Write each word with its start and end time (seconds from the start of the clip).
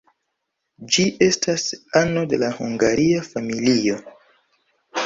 Ĝi 0.95 1.05
estas 1.25 1.67
ano 2.01 2.25
de 2.33 2.41
la 2.45 2.51
hungaria 2.61 3.23
familio. 3.31 4.05